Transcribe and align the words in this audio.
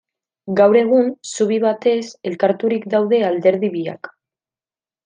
Gaur 0.59 0.77
egun 0.79 1.11
zubi 1.35 1.59
batez 1.67 2.01
elkarturik 2.31 2.91
daude 2.95 3.25
alderdi 3.31 3.73
biak. 3.79 4.13